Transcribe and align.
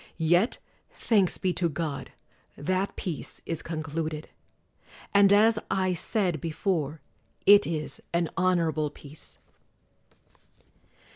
Yet, 0.17 0.57
thanks 0.89 1.37
be 1.37 1.53
to 1.53 1.69
God, 1.69 2.11
that 2.57 2.95
peace 2.95 3.39
is 3.45 3.61
concluded; 3.61 4.29
and 5.13 5.31
as 5.31 5.59
I 5.69 5.93
said 5.93 6.41
before, 6.41 7.01
it 7.45 7.67
is 7.67 8.01
an 8.11 8.27
honorable 8.35 8.89
peace. 8.89 9.37